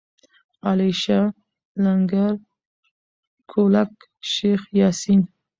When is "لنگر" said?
1.83-2.33